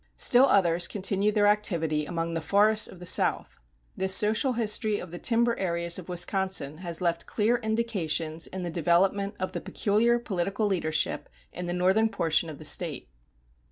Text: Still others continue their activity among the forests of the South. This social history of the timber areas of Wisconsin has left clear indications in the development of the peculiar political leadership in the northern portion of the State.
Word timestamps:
Still 0.17 0.45
others 0.47 0.87
continue 0.87 1.31
their 1.31 1.45
activity 1.45 2.07
among 2.07 2.33
the 2.33 2.41
forests 2.41 2.87
of 2.87 2.97
the 2.97 3.05
South. 3.05 3.59
This 3.95 4.15
social 4.15 4.53
history 4.53 4.97
of 4.97 5.11
the 5.11 5.19
timber 5.19 5.55
areas 5.59 5.99
of 5.99 6.09
Wisconsin 6.09 6.79
has 6.79 7.01
left 7.01 7.27
clear 7.27 7.57
indications 7.57 8.47
in 8.47 8.63
the 8.63 8.71
development 8.71 9.35
of 9.39 9.51
the 9.51 9.61
peculiar 9.61 10.17
political 10.17 10.65
leadership 10.65 11.29
in 11.53 11.67
the 11.67 11.73
northern 11.73 12.09
portion 12.09 12.49
of 12.49 12.57
the 12.57 12.65
State. 12.65 13.09